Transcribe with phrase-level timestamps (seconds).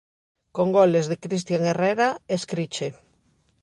[0.55, 2.87] Con goles de Cristian Herrera e Escriche.